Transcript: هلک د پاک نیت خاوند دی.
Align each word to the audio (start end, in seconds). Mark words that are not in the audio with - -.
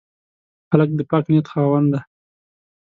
هلک 0.71 0.89
د 0.95 0.99
پاک 1.09 1.25
نیت 1.31 1.47
خاوند 1.51 1.87
دی. 1.93 1.99